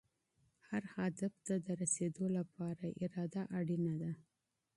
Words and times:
هر 0.69 0.83
هدف 0.95 1.33
ته 1.45 1.55
د 1.65 1.67
رسېدو 1.81 2.25
لپاره 2.37 2.85
اراده 3.03 3.43
اړینه 3.59 3.93
ده. 4.01 4.11